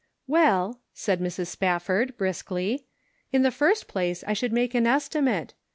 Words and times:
"Well," 0.27 0.81
said 0.95 1.19
Mrs. 1.19 1.45
Spafford, 1.45 2.17
briskly," 2.17 2.87
in 3.31 3.43
the 3.43 3.51
first 3.51 3.87
place 3.87 4.23
I 4.25 4.33
should 4.33 4.51
make 4.51 4.73
an 4.73 4.87
estimate. 4.87 5.53